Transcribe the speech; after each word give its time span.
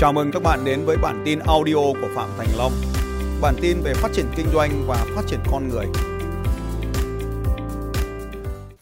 Chào 0.00 0.12
mừng 0.12 0.30
các 0.32 0.42
bạn 0.42 0.64
đến 0.64 0.84
với 0.84 0.96
bản 0.96 1.22
tin 1.24 1.38
audio 1.38 1.74
của 1.74 2.08
Phạm 2.14 2.30
Thành 2.38 2.56
Long. 2.56 2.72
Bản 3.40 3.54
tin 3.62 3.80
về 3.82 3.94
phát 3.94 4.08
triển 4.14 4.32
kinh 4.36 4.46
doanh 4.52 4.84
và 4.86 5.06
phát 5.16 5.22
triển 5.28 5.40
con 5.50 5.68
người. 5.68 5.86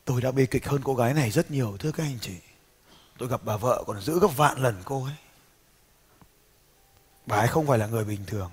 Tôi 0.04 0.20
đã 0.20 0.30
bi 0.30 0.46
kịch 0.46 0.66
hơn 0.66 0.80
cô 0.84 0.94
gái 0.94 1.14
này 1.14 1.30
rất 1.30 1.50
nhiều, 1.50 1.76
thưa 1.78 1.92
các 1.92 2.02
anh 2.02 2.18
chị. 2.20 2.34
Tôi 3.18 3.28
gặp 3.28 3.40
bà 3.44 3.56
vợ 3.56 3.84
còn 3.86 4.00
giữ 4.00 4.20
gấp 4.20 4.36
vạn 4.36 4.58
lần 4.58 4.74
cô 4.84 5.04
ấy. 5.04 5.14
Bà 7.26 7.36
ấy 7.36 7.48
không 7.48 7.66
phải 7.66 7.78
là 7.78 7.86
người 7.86 8.04
bình 8.04 8.24
thường. 8.26 8.50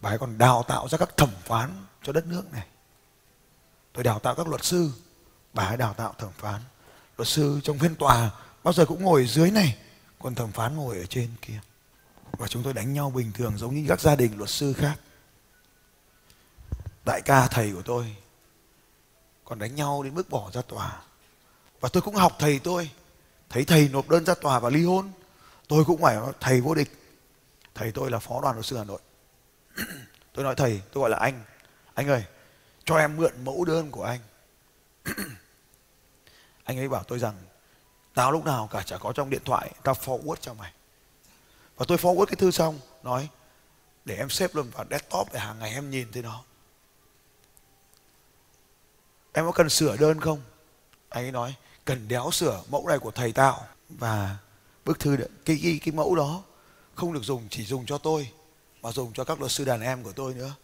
Bà 0.00 0.10
ấy 0.10 0.18
còn 0.18 0.38
đào 0.38 0.64
tạo 0.68 0.88
ra 0.88 0.98
các 0.98 1.16
thẩm 1.16 1.30
phán 1.44 1.70
cho 2.02 2.12
đất 2.12 2.26
nước 2.26 2.52
này. 2.52 2.66
Tôi 3.92 4.04
đào 4.04 4.18
tạo 4.18 4.34
các 4.34 4.48
luật 4.48 4.64
sư. 4.64 4.90
Bà 5.52 5.64
ấy 5.64 5.76
đào 5.76 5.94
tạo 5.94 6.14
thẩm 6.18 6.32
phán. 6.38 6.60
Luật 7.16 7.28
sư 7.28 7.60
trong 7.62 7.78
phiên 7.78 7.94
tòa 7.94 8.30
bao 8.64 8.74
giờ 8.74 8.84
cũng 8.86 9.02
ngồi 9.02 9.26
dưới 9.26 9.50
này. 9.50 9.76
Còn 10.18 10.34
thẩm 10.34 10.52
phán 10.52 10.76
ngồi 10.76 10.98
ở 10.98 11.06
trên 11.06 11.28
kia. 11.42 11.60
Và 12.38 12.48
chúng 12.48 12.62
tôi 12.62 12.72
đánh 12.72 12.92
nhau 12.92 13.10
bình 13.10 13.32
thường 13.32 13.58
giống 13.58 13.74
như 13.74 13.84
các 13.88 14.00
gia 14.00 14.16
đình 14.16 14.38
luật 14.38 14.50
sư 14.50 14.72
khác. 14.72 14.94
Đại 17.04 17.22
ca 17.22 17.48
thầy 17.48 17.72
của 17.72 17.82
tôi 17.82 18.16
còn 19.44 19.58
đánh 19.58 19.74
nhau 19.74 20.02
đến 20.02 20.14
mức 20.14 20.30
bỏ 20.30 20.50
ra 20.52 20.62
tòa. 20.62 21.02
Và 21.80 21.88
tôi 21.92 22.02
cũng 22.02 22.14
học 22.14 22.36
thầy 22.38 22.58
tôi. 22.58 22.90
Thấy 23.48 23.64
thầy 23.64 23.88
nộp 23.88 24.08
đơn 24.08 24.24
ra 24.24 24.34
tòa 24.34 24.58
và 24.58 24.70
ly 24.70 24.84
hôn. 24.84 25.12
Tôi 25.68 25.84
cũng 25.84 26.02
phải 26.02 26.16
thầy 26.40 26.60
vô 26.60 26.74
địch. 26.74 27.00
Thầy 27.74 27.92
tôi 27.92 28.10
là 28.10 28.18
phó 28.18 28.40
đoàn 28.40 28.54
luật 28.54 28.66
sư 28.66 28.76
Hà 28.76 28.84
Nội. 28.84 29.00
tôi 30.32 30.44
nói 30.44 30.54
thầy, 30.54 30.82
tôi 30.92 31.00
gọi 31.00 31.10
là 31.10 31.16
anh. 31.16 31.44
Anh 31.94 32.08
ơi, 32.08 32.24
cho 32.84 32.96
em 32.96 33.16
mượn 33.16 33.44
mẫu 33.44 33.64
đơn 33.64 33.90
của 33.90 34.04
anh. 34.04 34.20
anh 36.64 36.78
ấy 36.78 36.88
bảo 36.88 37.02
tôi 37.02 37.18
rằng 37.18 37.34
tao 38.14 38.32
lúc 38.32 38.44
nào 38.44 38.68
cả 38.72 38.82
chả 38.82 38.98
có 38.98 39.12
trong 39.12 39.30
điện 39.30 39.42
thoại, 39.44 39.70
tao 39.82 39.94
forward 39.94 40.36
cho 40.40 40.54
mày. 40.54 40.72
Và 41.76 41.84
tôi 41.88 41.98
forward 41.98 42.26
cái 42.26 42.36
thư 42.36 42.50
xong, 42.50 42.80
nói 43.02 43.28
để 44.04 44.16
em 44.16 44.30
xếp 44.30 44.54
luôn 44.54 44.70
vào 44.70 44.84
desktop 44.90 45.32
để 45.32 45.40
hàng 45.40 45.58
ngày 45.58 45.70
em 45.70 45.90
nhìn 45.90 46.12
thấy 46.12 46.22
nó. 46.22 46.42
Em 49.32 49.44
có 49.44 49.52
cần 49.52 49.68
sửa 49.68 49.96
đơn 49.96 50.20
không? 50.20 50.40
Anh 51.08 51.24
ấy 51.24 51.32
nói 51.32 51.54
cần 51.84 52.08
đéo 52.08 52.30
sửa 52.30 52.62
mẫu 52.68 52.88
này 52.88 52.98
của 52.98 53.10
thầy 53.10 53.32
tạo 53.32 53.66
và 53.88 54.36
bức 54.84 54.98
thư 54.98 55.16
cái, 55.44 55.58
cái 55.62 55.80
cái 55.84 55.94
mẫu 55.94 56.14
đó 56.14 56.42
không 56.94 57.12
được 57.12 57.22
dùng 57.22 57.48
chỉ 57.50 57.64
dùng 57.64 57.86
cho 57.86 57.98
tôi 57.98 58.30
mà 58.82 58.92
dùng 58.92 59.12
cho 59.12 59.24
các 59.24 59.40
luật 59.40 59.52
sư 59.52 59.64
đàn 59.64 59.80
em 59.80 60.02
của 60.02 60.12
tôi 60.12 60.34
nữa. 60.34 60.54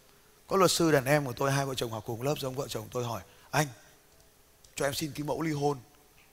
Có 0.47 0.57
luật 0.57 0.71
sư 0.71 0.91
đàn 0.91 1.05
em 1.05 1.25
của 1.25 1.33
tôi 1.33 1.51
hai 1.51 1.65
vợ 1.65 1.75
chồng 1.75 1.91
học 1.91 2.03
cùng 2.05 2.21
lớp 2.21 2.35
giống 2.39 2.55
vợ 2.55 2.67
chồng 2.67 2.87
tôi 2.91 3.05
hỏi 3.05 3.21
anh 3.51 3.67
cho 4.75 4.85
em 4.85 4.93
xin 4.93 5.11
cái 5.15 5.23
mẫu 5.23 5.41
ly 5.41 5.51
hôn 5.51 5.77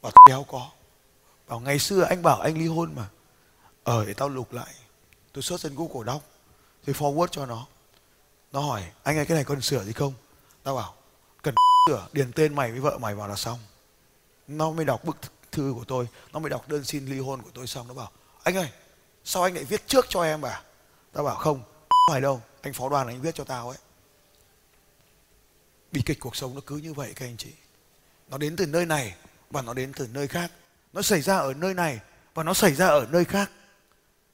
và 0.01 0.11
đéo 0.29 0.45
có. 0.49 0.71
Bảo 1.49 1.61
ngày 1.61 1.79
xưa 1.79 2.03
anh 2.03 2.23
bảo 2.23 2.41
anh 2.41 2.59
ly 2.59 2.67
hôn 2.67 2.95
mà. 2.97 3.09
Ờ 3.89 4.05
để 4.05 4.14
tao 4.14 4.28
lục 4.28 4.53
lại. 4.53 4.75
Tôi 5.33 5.42
search 5.42 5.62
trên 5.62 5.75
Google 5.77 6.06
đọc 6.06 6.22
Tôi 6.86 6.94
forward 6.94 7.27
cho 7.27 7.47
nó. 7.47 7.67
Nó 8.53 8.61
hỏi 8.61 8.84
anh 9.03 9.17
ơi 9.17 9.27
cái 9.27 9.34
này 9.34 9.44
cần 9.44 9.61
sửa 9.61 9.84
gì 9.84 9.92
không? 9.92 10.12
Tao 10.62 10.75
bảo 10.75 10.94
cần 11.42 11.55
sửa 11.89 12.09
điền 12.12 12.33
tên 12.33 12.55
mày 12.55 12.70
với 12.70 12.81
vợ 12.81 12.98
mày 12.98 13.14
vào 13.14 13.28
là 13.28 13.36
xong. 13.36 13.59
Nó 14.48 14.70
mới 14.70 14.84
đọc 14.84 15.05
bức 15.05 15.16
thư 15.53 15.72
của 15.77 15.84
tôi. 15.84 16.09
Nó 16.33 16.39
mới 16.39 16.50
đọc 16.50 16.69
đơn 16.69 16.84
xin 16.84 17.06
ly 17.06 17.19
hôn 17.19 17.42
của 17.42 17.50
tôi 17.55 17.66
xong. 17.66 17.89
Nó 17.89 17.94
bảo 17.94 18.11
anh 18.42 18.56
ơi 18.56 18.69
sao 19.25 19.42
anh 19.42 19.55
lại 19.55 19.64
viết 19.64 19.86
trước 19.86 20.06
cho 20.09 20.22
em 20.22 20.41
bà, 20.41 20.62
Tao 21.12 21.25
bảo 21.25 21.36
không 21.36 21.62
phải 22.11 22.20
đâu. 22.20 22.42
Anh 22.62 22.72
phó 22.72 22.89
đoàn 22.89 23.06
anh 23.06 23.20
viết 23.20 23.34
cho 23.34 23.44
tao 23.44 23.69
ấy. 23.69 23.78
Bi 25.92 26.03
kịch 26.06 26.20
cuộc 26.20 26.36
sống 26.36 26.55
nó 26.55 26.61
cứ 26.66 26.77
như 26.77 26.94
vậy 26.94 27.12
các 27.16 27.27
anh 27.27 27.36
chị. 27.36 27.50
Nó 28.28 28.39
đến 28.39 28.56
từ 28.56 28.66
nơi 28.66 28.86
này 28.86 29.14
và 29.50 29.62
nó 29.62 29.75
đến 29.75 29.92
từ 29.97 30.09
nơi 30.12 30.28
khác. 30.28 30.53
Nó 30.92 31.03
xảy 31.03 31.20
ra 31.20 31.36
ở 31.36 31.55
nơi 31.55 31.75
này 31.75 32.00
và 32.34 32.42
nó 32.42 32.55
xảy 32.55 32.75
ra 32.75 32.86
ở 32.86 33.06
nơi 33.11 33.25
khác 33.25 33.50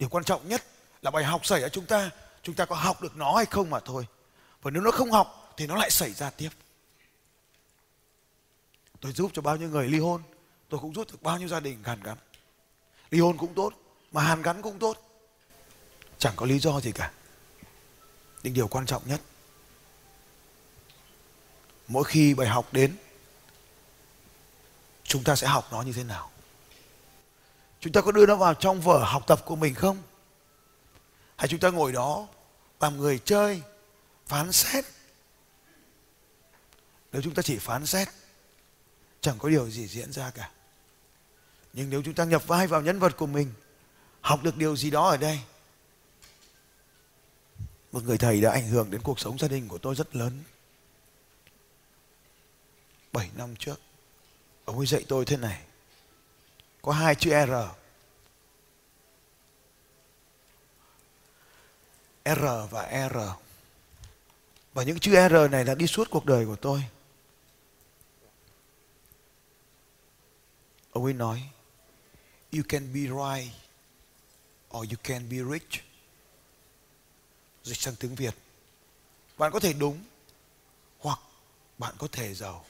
điều 0.04 0.08
quan 0.08 0.24
trọng 0.24 0.48
nhất 0.48 0.64
là 1.02 1.10
bài 1.10 1.24
học 1.24 1.46
xảy 1.46 1.60
ra 1.60 1.68
chúng 1.68 1.86
ta 1.86 2.10
chúng 2.42 2.54
ta 2.54 2.64
có 2.64 2.76
học 2.76 3.02
được 3.02 3.16
nó 3.16 3.36
hay 3.36 3.46
không 3.46 3.70
mà 3.70 3.80
thôi. 3.80 4.06
Và 4.62 4.70
nếu 4.70 4.82
nó 4.82 4.90
không 4.90 5.10
học 5.10 5.54
thì 5.56 5.66
nó 5.66 5.76
lại 5.76 5.90
xảy 5.90 6.12
ra 6.12 6.30
tiếp. 6.30 6.48
Tôi 9.00 9.12
giúp 9.12 9.30
cho 9.34 9.42
bao 9.42 9.56
nhiêu 9.56 9.68
người 9.68 9.88
ly 9.88 9.98
hôn, 9.98 10.22
tôi 10.68 10.80
cũng 10.80 10.94
giúp 10.94 11.06
được 11.12 11.22
bao 11.22 11.38
nhiêu 11.38 11.48
gia 11.48 11.60
đình 11.60 11.82
hàn 11.82 12.02
gắn. 12.02 12.16
Ly 13.10 13.20
hôn 13.20 13.38
cũng 13.38 13.54
tốt, 13.54 13.72
mà 14.12 14.22
hàn 14.22 14.42
gắn 14.42 14.62
cũng 14.62 14.78
tốt. 14.78 14.98
Chẳng 16.18 16.32
có 16.36 16.46
lý 16.46 16.58
do 16.58 16.80
gì 16.80 16.92
cả. 16.92 17.12
Nhưng 18.42 18.54
điều 18.54 18.68
quan 18.68 18.86
trọng 18.86 19.02
nhất, 19.06 19.20
mỗi 21.88 22.04
khi 22.04 22.34
bài 22.34 22.48
học 22.48 22.72
đến, 22.72 22.96
chúng 25.04 25.24
ta 25.24 25.36
sẽ 25.36 25.46
học 25.46 25.68
nó 25.72 25.82
như 25.82 25.92
thế 25.92 26.04
nào? 26.04 26.30
Chúng 27.84 27.92
ta 27.92 28.00
có 28.00 28.12
đưa 28.12 28.26
nó 28.26 28.36
vào 28.36 28.54
trong 28.54 28.80
vở 28.80 29.04
học 29.04 29.26
tập 29.26 29.40
của 29.44 29.56
mình 29.56 29.74
không? 29.74 30.02
Hay 31.36 31.48
chúng 31.48 31.60
ta 31.60 31.70
ngồi 31.70 31.92
đó 31.92 32.28
làm 32.80 32.96
người 32.96 33.18
chơi, 33.18 33.62
phán 34.26 34.52
xét? 34.52 34.84
Nếu 37.12 37.22
chúng 37.22 37.34
ta 37.34 37.42
chỉ 37.42 37.58
phán 37.58 37.86
xét, 37.86 38.08
chẳng 39.20 39.38
có 39.38 39.48
điều 39.48 39.70
gì 39.70 39.86
diễn 39.86 40.12
ra 40.12 40.30
cả. 40.30 40.50
Nhưng 41.72 41.90
nếu 41.90 42.02
chúng 42.02 42.14
ta 42.14 42.24
nhập 42.24 42.46
vai 42.46 42.66
vào 42.66 42.82
nhân 42.82 42.98
vật 42.98 43.16
của 43.16 43.26
mình, 43.26 43.52
học 44.20 44.42
được 44.42 44.56
điều 44.56 44.76
gì 44.76 44.90
đó 44.90 45.08
ở 45.08 45.16
đây, 45.16 45.40
một 47.92 48.04
người 48.04 48.18
thầy 48.18 48.40
đã 48.40 48.50
ảnh 48.50 48.68
hưởng 48.68 48.90
đến 48.90 49.00
cuộc 49.02 49.20
sống 49.20 49.38
gia 49.38 49.48
đình 49.48 49.68
của 49.68 49.78
tôi 49.78 49.94
rất 49.94 50.16
lớn. 50.16 50.42
Bảy 53.12 53.30
năm 53.36 53.56
trước, 53.56 53.80
ông 54.64 54.78
ấy 54.78 54.86
dạy 54.86 55.04
tôi 55.08 55.24
thế 55.24 55.36
này 55.36 55.62
có 56.84 56.92
hai 56.92 57.14
chữ 57.14 57.30
R. 57.30 57.52
R 62.24 62.44
và 62.70 63.08
R. 63.12 63.16
Và 64.74 64.82
những 64.82 64.98
chữ 64.98 65.28
R 65.28 65.50
này 65.50 65.64
là 65.64 65.74
đi 65.74 65.86
suốt 65.86 66.10
cuộc 66.10 66.24
đời 66.24 66.46
của 66.46 66.56
tôi. 66.56 66.84
Ông 70.90 71.04
ấy 71.04 71.12
nói, 71.12 71.50
you 72.52 72.62
can 72.68 72.94
be 72.94 73.00
right 73.00 73.54
or 74.76 74.88
you 74.90 74.96
can 75.02 75.30
be 75.30 75.36
rich. 75.52 75.84
Dịch 77.62 77.80
sang 77.80 77.96
tiếng 77.96 78.14
Việt. 78.14 78.34
Bạn 79.38 79.52
có 79.52 79.60
thể 79.60 79.72
đúng 79.72 80.04
hoặc 80.98 81.18
bạn 81.78 81.94
có 81.98 82.08
thể 82.12 82.34
giàu. 82.34 82.64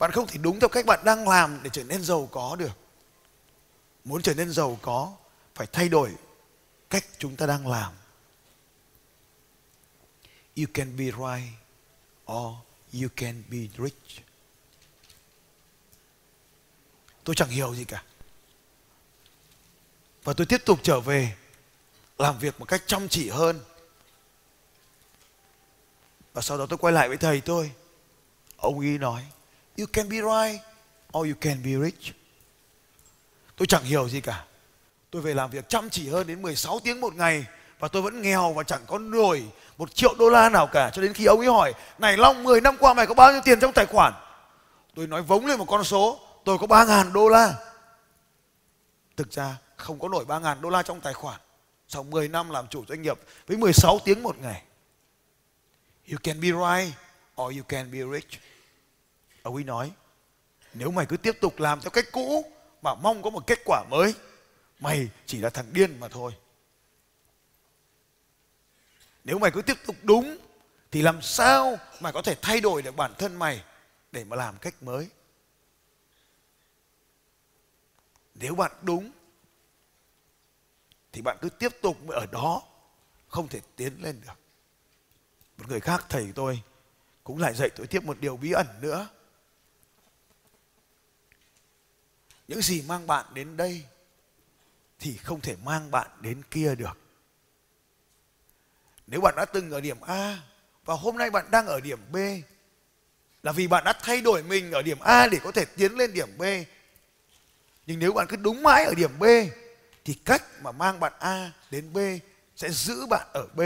Bạn 0.00 0.12
không 0.12 0.26
thể 0.26 0.38
đúng 0.38 0.60
theo 0.60 0.68
cách 0.68 0.86
bạn 0.86 1.00
đang 1.04 1.28
làm 1.28 1.60
để 1.62 1.70
trở 1.72 1.84
nên 1.84 2.02
giàu 2.02 2.28
có 2.32 2.56
được. 2.56 2.72
Muốn 4.04 4.22
trở 4.22 4.34
nên 4.34 4.52
giàu 4.52 4.78
có, 4.82 5.16
phải 5.54 5.66
thay 5.72 5.88
đổi 5.88 6.14
cách 6.90 7.04
chúng 7.18 7.36
ta 7.36 7.46
đang 7.46 7.66
làm. 7.66 7.92
You 10.56 10.64
can 10.74 10.96
be 10.96 11.04
right 11.04 11.52
or 12.32 12.54
you 12.92 13.08
can 13.16 13.42
be 13.48 13.58
rich. 13.78 14.24
Tôi 17.24 17.34
chẳng 17.36 17.48
hiểu 17.48 17.74
gì 17.74 17.84
cả. 17.84 18.04
Và 20.24 20.32
tôi 20.32 20.46
tiếp 20.46 20.62
tục 20.64 20.78
trở 20.82 21.00
về 21.00 21.36
làm 22.18 22.38
việc 22.38 22.60
một 22.60 22.66
cách 22.68 22.82
chăm 22.86 23.08
chỉ 23.08 23.28
hơn. 23.28 23.60
Và 26.32 26.42
sau 26.42 26.58
đó 26.58 26.66
tôi 26.66 26.78
quay 26.78 26.92
lại 26.92 27.08
với 27.08 27.16
thầy 27.16 27.40
tôi. 27.40 27.72
Ông 28.56 28.78
ấy 28.78 28.98
nói 28.98 29.26
You 29.80 29.86
can 29.92 30.08
be 30.08 30.16
right 30.16 30.60
or 31.18 31.26
you 31.26 31.34
can 31.40 31.62
be 31.64 31.70
rich. 31.84 32.14
Tôi 33.56 33.66
chẳng 33.66 33.84
hiểu 33.84 34.08
gì 34.08 34.20
cả. 34.20 34.44
Tôi 35.10 35.22
về 35.22 35.34
làm 35.34 35.50
việc 35.50 35.68
chăm 35.68 35.90
chỉ 35.90 36.08
hơn 36.08 36.26
đến 36.26 36.42
16 36.42 36.80
tiếng 36.80 37.00
một 37.00 37.14
ngày 37.14 37.46
và 37.78 37.88
tôi 37.88 38.02
vẫn 38.02 38.22
nghèo 38.22 38.52
và 38.52 38.62
chẳng 38.62 38.80
có 38.86 38.98
nổi 38.98 39.44
một 39.78 39.94
triệu 39.94 40.14
đô 40.18 40.30
la 40.30 40.48
nào 40.48 40.66
cả. 40.66 40.90
Cho 40.94 41.02
đến 41.02 41.12
khi 41.12 41.24
ông 41.24 41.38
ấy 41.38 41.48
hỏi, 41.48 41.72
này 41.98 42.16
Long 42.16 42.42
10 42.42 42.60
năm 42.60 42.76
qua 42.80 42.94
mày 42.94 43.06
có 43.06 43.14
bao 43.14 43.32
nhiêu 43.32 43.40
tiền 43.44 43.60
trong 43.60 43.72
tài 43.72 43.86
khoản? 43.86 44.12
Tôi 44.94 45.06
nói 45.06 45.22
vống 45.22 45.46
lên 45.46 45.58
một 45.58 45.64
con 45.68 45.84
số, 45.84 46.20
tôi 46.44 46.58
có 46.58 46.66
3 46.66 46.84
ngàn 46.84 47.12
đô 47.12 47.28
la. 47.28 47.54
Thực 49.16 49.32
ra 49.32 49.56
không 49.76 49.98
có 49.98 50.08
nổi 50.08 50.24
3 50.24 50.38
ngàn 50.38 50.60
đô 50.60 50.70
la 50.70 50.82
trong 50.82 51.00
tài 51.00 51.14
khoản. 51.14 51.40
Sau 51.88 52.02
10 52.02 52.28
năm 52.28 52.50
làm 52.50 52.68
chủ 52.68 52.84
doanh 52.88 53.02
nghiệp 53.02 53.18
với 53.46 53.56
16 53.56 53.98
tiếng 54.04 54.22
một 54.22 54.36
ngày. 54.38 54.62
You 56.10 56.18
can 56.22 56.40
be 56.40 56.48
right 56.48 56.94
or 57.42 57.56
you 57.56 57.62
can 57.68 57.92
be 57.92 57.98
rich. 58.12 58.40
Ông 59.42 59.54
ấy 59.54 59.64
nói, 59.64 59.92
nếu 60.74 60.90
mày 60.90 61.06
cứ 61.06 61.16
tiếp 61.16 61.38
tục 61.40 61.60
làm 61.60 61.80
theo 61.80 61.90
cách 61.90 62.06
cũ 62.12 62.52
mà 62.82 62.94
mong 62.94 63.22
có 63.22 63.30
một 63.30 63.46
kết 63.46 63.58
quả 63.64 63.84
mới, 63.90 64.14
mày 64.80 65.08
chỉ 65.26 65.38
là 65.38 65.50
thằng 65.50 65.66
điên 65.72 66.00
mà 66.00 66.08
thôi. 66.08 66.32
Nếu 69.24 69.38
mày 69.38 69.50
cứ 69.50 69.62
tiếp 69.62 69.76
tục 69.86 69.96
đúng 70.02 70.38
thì 70.90 71.02
làm 71.02 71.22
sao 71.22 71.78
mày 72.00 72.12
có 72.12 72.22
thể 72.22 72.36
thay 72.42 72.60
đổi 72.60 72.82
được 72.82 72.96
bản 72.96 73.14
thân 73.18 73.36
mày 73.36 73.64
để 74.12 74.24
mà 74.24 74.36
làm 74.36 74.58
cách 74.58 74.82
mới? 74.82 75.08
Nếu 78.34 78.54
bạn 78.54 78.72
đúng 78.82 79.10
thì 81.12 81.22
bạn 81.22 81.38
cứ 81.40 81.48
tiếp 81.48 81.76
tục 81.82 81.96
ở 82.08 82.26
đó 82.26 82.62
không 83.28 83.48
thể 83.48 83.60
tiến 83.76 84.02
lên 84.02 84.20
được. 84.20 84.32
Một 85.58 85.64
người 85.68 85.80
khác 85.80 86.06
thầy 86.08 86.32
tôi 86.34 86.62
cũng 87.24 87.38
lại 87.38 87.54
dạy 87.54 87.70
tôi 87.76 87.86
tiếp 87.86 88.04
một 88.04 88.16
điều 88.20 88.36
bí 88.36 88.52
ẩn 88.52 88.66
nữa 88.80 89.08
những 92.50 92.62
gì 92.62 92.82
mang 92.88 93.06
bạn 93.06 93.26
đến 93.34 93.56
đây 93.56 93.84
thì 94.98 95.16
không 95.16 95.40
thể 95.40 95.56
mang 95.64 95.90
bạn 95.90 96.10
đến 96.20 96.42
kia 96.50 96.74
được. 96.74 96.98
Nếu 99.06 99.20
bạn 99.20 99.34
đã 99.36 99.44
từng 99.44 99.70
ở 99.70 99.80
điểm 99.80 100.00
a 100.00 100.42
và 100.84 100.94
hôm 100.94 101.18
nay 101.18 101.30
bạn 101.30 101.50
đang 101.50 101.66
ở 101.66 101.80
điểm 101.80 101.98
b, 102.12 102.16
là 103.42 103.52
vì 103.52 103.66
bạn 103.68 103.84
đã 103.84 103.92
thay 104.02 104.20
đổi 104.20 104.42
mình 104.42 104.72
ở 104.72 104.82
điểm 104.82 104.98
a 105.00 105.26
để 105.26 105.38
có 105.42 105.52
thể 105.52 105.64
tiến 105.64 105.92
lên 105.96 106.12
điểm 106.12 106.38
b. 106.38 106.42
Nhưng 107.86 107.98
nếu 107.98 108.12
bạn 108.12 108.26
cứ 108.28 108.36
đúng 108.36 108.62
mãi 108.62 108.84
ở 108.84 108.94
điểm 108.94 109.18
b, 109.18 109.24
thì 110.04 110.14
cách 110.14 110.44
mà 110.62 110.72
mang 110.72 111.00
bạn 111.00 111.12
a 111.18 111.52
đến 111.70 111.92
b 111.92 111.98
sẽ 112.56 112.70
giữ 112.70 113.06
bạn 113.06 113.26
ở 113.32 113.46
b 113.46 113.60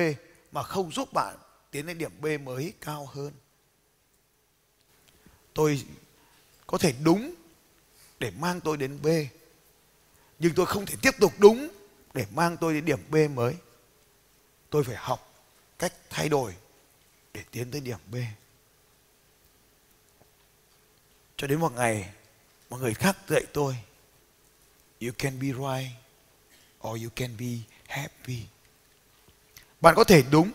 mà 0.53 0.63
không 0.63 0.93
giúp 0.93 1.13
bạn 1.13 1.37
tiến 1.71 1.87
lên 1.87 1.99
điểm 1.99 2.13
b 2.21 2.27
mới 2.43 2.73
cao 2.81 3.07
hơn. 3.07 3.33
Tôi 5.55 5.85
có 6.67 6.79
thể 6.79 6.95
đúng 7.03 7.35
để 8.19 8.31
mang 8.31 8.61
tôi 8.61 8.76
đến 8.76 8.99
B. 9.02 9.06
Nhưng 10.38 10.55
tôi 10.55 10.66
không 10.66 10.87
thể 10.87 10.94
tiếp 11.02 11.14
tục 11.20 11.32
đúng 11.38 11.69
để 12.14 12.26
mang 12.34 12.56
tôi 12.56 12.75
đến 12.75 12.84
điểm 12.84 13.00
B 13.11 13.16
mới. 13.34 13.55
Tôi 14.70 14.84
phải 14.84 14.96
học 14.96 15.44
cách 15.78 15.93
thay 16.11 16.28
đổi 16.28 16.55
để 17.34 17.44
tiến 17.50 17.70
tới 17.70 17.81
điểm 17.81 17.99
B. 18.12 18.16
Cho 21.37 21.46
đến 21.46 21.61
một 21.61 21.72
ngày, 21.72 22.11
một 22.70 22.76
người 22.81 22.94
khác 22.94 23.16
dạy 23.28 23.43
tôi, 23.52 23.76
you 25.00 25.11
can 25.19 25.40
be 25.40 25.46
right 25.46 25.90
or 26.88 27.02
you 27.02 27.11
can 27.16 27.37
be 27.38 27.46
happy. 27.87 28.43
Bạn 29.81 29.94
có 29.94 30.05
thể 30.05 30.22
đúng 30.31 30.50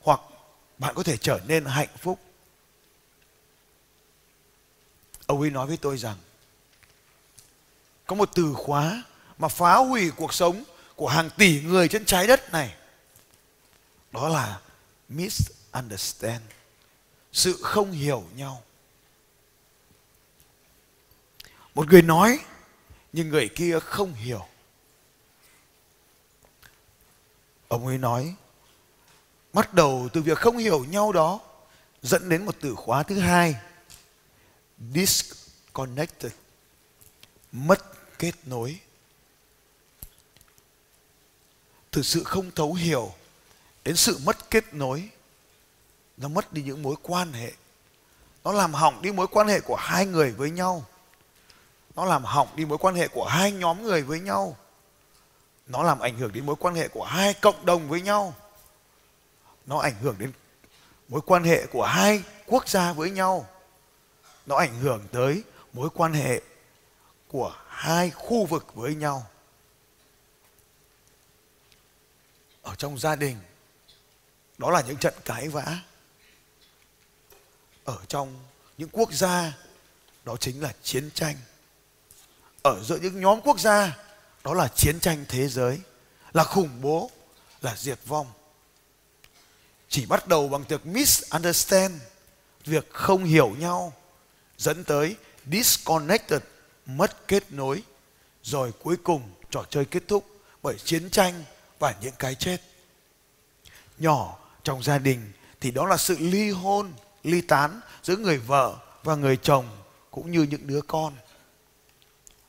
hoặc 0.00 0.20
bạn 0.78 0.94
có 0.94 1.02
thể 1.02 1.16
trở 1.16 1.40
nên 1.46 1.64
hạnh 1.64 1.96
phúc. 1.98 2.20
Ông 5.26 5.40
ấy 5.40 5.50
nói 5.50 5.66
với 5.66 5.76
tôi 5.76 5.98
rằng 5.98 6.16
có 8.06 8.16
một 8.16 8.30
từ 8.34 8.54
khóa 8.54 9.02
mà 9.38 9.48
phá 9.48 9.76
hủy 9.76 10.10
cuộc 10.10 10.34
sống 10.34 10.64
của 10.96 11.08
hàng 11.08 11.30
tỷ 11.38 11.62
người 11.62 11.88
trên 11.88 12.04
trái 12.04 12.26
đất 12.26 12.52
này. 12.52 12.74
Đó 14.12 14.28
là 14.28 14.60
misunderstand. 15.08 16.42
Sự 17.32 17.58
không 17.62 17.92
hiểu 17.92 18.24
nhau. 18.36 18.62
Một 21.74 21.88
người 21.88 22.02
nói, 22.02 22.38
nhưng 23.12 23.28
người 23.28 23.48
kia 23.48 23.78
không 23.80 24.14
hiểu. 24.14 24.46
Ông 27.68 27.86
ấy 27.86 27.98
nói, 27.98 28.34
bắt 29.52 29.74
đầu 29.74 30.08
từ 30.12 30.22
việc 30.22 30.38
không 30.38 30.56
hiểu 30.56 30.84
nhau 30.84 31.12
đó 31.12 31.40
dẫn 32.02 32.28
đến 32.28 32.46
một 32.46 32.56
từ 32.60 32.74
khóa 32.74 33.02
thứ 33.02 33.18
hai, 33.18 33.54
disconnected 34.94 36.32
mất 37.52 37.78
kết 38.18 38.32
nối. 38.44 38.78
Từ 41.90 42.02
sự 42.02 42.24
không 42.24 42.50
thấu 42.50 42.74
hiểu 42.74 43.12
đến 43.84 43.96
sự 43.96 44.18
mất 44.24 44.50
kết 44.50 44.74
nối. 44.74 45.08
Nó 46.16 46.28
mất 46.28 46.52
đi 46.52 46.62
những 46.62 46.82
mối 46.82 46.96
quan 47.02 47.32
hệ. 47.32 47.52
Nó 48.44 48.52
làm 48.52 48.74
hỏng 48.74 49.02
đi 49.02 49.12
mối 49.12 49.26
quan 49.26 49.48
hệ 49.48 49.60
của 49.60 49.76
hai 49.76 50.06
người 50.06 50.30
với 50.30 50.50
nhau. 50.50 50.84
Nó 51.94 52.04
làm 52.04 52.24
hỏng 52.24 52.48
đi 52.56 52.64
mối 52.64 52.78
quan 52.78 52.94
hệ 52.94 53.08
của 53.08 53.24
hai 53.24 53.52
nhóm 53.52 53.82
người 53.82 54.02
với 54.02 54.20
nhau. 54.20 54.56
Nó 55.66 55.82
làm 55.82 56.00
ảnh 56.00 56.18
hưởng 56.18 56.32
đến 56.32 56.46
mối 56.46 56.56
quan 56.58 56.74
hệ 56.74 56.88
của 56.88 57.04
hai 57.04 57.34
cộng 57.34 57.66
đồng 57.66 57.88
với 57.88 58.00
nhau. 58.00 58.34
Nó 59.66 59.78
ảnh 59.78 59.94
hưởng 60.02 60.16
đến 60.18 60.32
mối 61.08 61.20
quan 61.26 61.44
hệ 61.44 61.66
của 61.66 61.84
hai 61.84 62.22
quốc 62.46 62.68
gia 62.68 62.92
với 62.92 63.10
nhau. 63.10 63.46
Nó 64.46 64.56
ảnh 64.56 64.80
hưởng 64.80 65.06
tới 65.12 65.42
mối 65.72 65.88
quan 65.94 66.12
hệ 66.12 66.40
của 67.32 67.56
hai 67.68 68.10
khu 68.10 68.46
vực 68.46 68.74
với 68.74 68.94
nhau. 68.94 69.26
Ở 72.62 72.74
trong 72.74 72.98
gia 72.98 73.16
đình, 73.16 73.36
đó 74.58 74.70
là 74.70 74.82
những 74.86 74.96
trận 74.96 75.14
cãi 75.24 75.48
vã. 75.48 75.78
Ở 77.84 77.98
trong 78.08 78.44
những 78.78 78.88
quốc 78.92 79.12
gia, 79.12 79.52
đó 80.24 80.36
chính 80.40 80.62
là 80.62 80.72
chiến 80.82 81.10
tranh. 81.14 81.36
Ở 82.62 82.82
giữa 82.84 82.96
những 82.96 83.20
nhóm 83.20 83.40
quốc 83.40 83.60
gia, 83.60 83.98
đó 84.44 84.54
là 84.54 84.68
chiến 84.68 85.00
tranh 85.00 85.24
thế 85.28 85.48
giới, 85.48 85.80
là 86.32 86.44
khủng 86.44 86.80
bố, 86.80 87.10
là 87.60 87.76
diệt 87.76 87.98
vong. 88.06 88.32
Chỉ 89.88 90.06
bắt 90.06 90.28
đầu 90.28 90.48
bằng 90.48 90.64
việc 90.68 90.86
misunderstand, 90.86 92.02
việc 92.64 92.90
không 92.92 93.24
hiểu 93.24 93.50
nhau, 93.58 93.92
dẫn 94.58 94.84
tới 94.84 95.16
disconnected 95.46 96.42
mất 96.86 97.28
kết 97.28 97.52
nối, 97.52 97.82
rồi 98.42 98.72
cuối 98.82 98.96
cùng 99.02 99.30
trò 99.50 99.64
chơi 99.70 99.84
kết 99.84 100.02
thúc 100.08 100.26
bởi 100.62 100.78
chiến 100.78 101.10
tranh 101.10 101.44
và 101.78 101.94
những 102.00 102.14
cái 102.18 102.34
chết. 102.34 102.58
Nhỏ 103.98 104.38
trong 104.62 104.82
gia 104.82 104.98
đình 104.98 105.32
thì 105.60 105.70
đó 105.70 105.86
là 105.86 105.96
sự 105.96 106.16
ly 106.18 106.50
hôn, 106.50 106.92
ly 107.22 107.40
tán 107.40 107.80
giữa 108.02 108.16
người 108.16 108.38
vợ 108.38 108.76
và 109.02 109.14
người 109.14 109.36
chồng 109.36 109.68
cũng 110.10 110.30
như 110.30 110.42
những 110.42 110.66
đứa 110.66 110.80
con. 110.80 111.14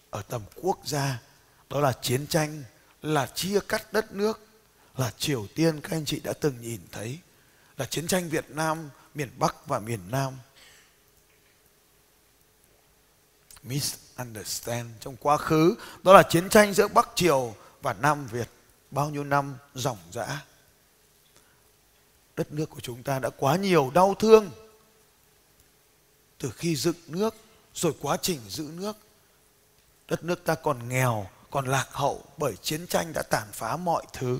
Ở 0.09 0.21
tầm 0.21 0.41
quốc 0.55 0.79
gia, 0.85 1.21
đó 1.69 1.79
là 1.79 1.93
chiến 2.01 2.27
tranh, 2.27 2.63
là 3.01 3.25
chia 3.25 3.59
cắt 3.67 3.93
đất 3.93 4.11
nước, 4.11 4.47
là 4.97 5.11
triều 5.17 5.47
tiên, 5.55 5.81
các 5.81 5.91
anh 5.91 6.05
chị 6.05 6.19
đã 6.19 6.33
từng 6.33 6.61
nhìn 6.61 6.79
thấy, 6.91 7.19
là 7.77 7.85
chiến 7.85 8.07
tranh 8.07 8.29
việt 8.29 8.49
nam, 8.49 8.89
miền 9.15 9.29
bắc 9.37 9.67
và 9.67 9.79
miền 9.79 9.99
nam 10.11 10.33
misunderstand 14.17 14.89
trong 14.99 15.15
quá 15.15 15.37
khứ. 15.37 15.75
Đó 16.03 16.13
là 16.13 16.23
chiến 16.23 16.49
tranh 16.49 16.73
giữa 16.73 16.87
Bắc 16.87 17.09
Triều 17.15 17.55
và 17.81 17.93
Nam 17.93 18.27
Việt. 18.27 18.49
Bao 18.91 19.09
nhiêu 19.09 19.23
năm 19.23 19.55
ròng 19.73 19.97
rã 20.11 20.41
đất 22.35 22.51
nước 22.51 22.69
của 22.69 22.79
chúng 22.79 23.03
ta 23.03 23.19
đã 23.19 23.29
quá 23.29 23.55
nhiều 23.55 23.91
đau 23.93 24.15
thương. 24.19 24.49
Từ 26.37 26.51
khi 26.51 26.75
dựng 26.75 26.95
nước, 27.07 27.35
rồi 27.73 27.93
quá 28.01 28.17
trình 28.21 28.39
giữ 28.49 28.69
nước, 28.73 28.97
đất 30.07 30.23
nước 30.23 30.43
ta 30.45 30.55
còn 30.55 30.89
nghèo, 30.89 31.29
còn 31.51 31.65
lạc 31.65 31.87
hậu 31.91 32.23
bởi 32.37 32.55
chiến 32.61 32.87
tranh 32.87 33.13
đã 33.13 33.21
tàn 33.21 33.47
phá 33.51 33.77
mọi 33.77 34.05
thứ. 34.13 34.39